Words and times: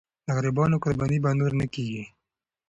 د 0.25 0.27
غریبانو 0.37 0.81
قرباني 0.83 1.17
به 1.23 1.29
نور 1.39 1.51
نه 1.59 1.65
کېږي. 1.73 2.03